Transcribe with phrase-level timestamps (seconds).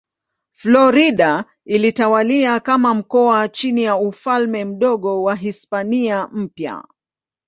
[0.53, 6.83] Florida ilitawaliwa kama mkoa chini ya Ufalme Mdogo wa Hispania Mpya.